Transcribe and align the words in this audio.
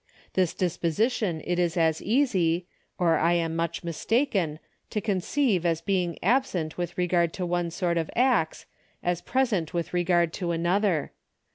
This 0.33 0.55
disposition 0.55 1.43
it 1.45 1.59
is 1.59 1.77
as 1.77 2.01
easy, 2.01 2.65
or 2.97 3.19
I 3.19 3.33
am 3.33 3.55
much 3.55 3.83
mistaken, 3.83 4.57
to 4.89 4.99
conceive 4.99 5.63
as 5.63 5.79
being 5.79 6.17
absent 6.23 6.75
with 6.75 6.97
regard 6.97 7.33
to 7.33 7.45
one 7.45 7.69
sort 7.69 7.97
of 7.99 8.09
acts, 8.15 8.65
as 9.03 9.21
present 9.21 9.75
with 9.75 9.93
regard 9.93 10.33
to 10.33 10.49
another. 10.49 11.11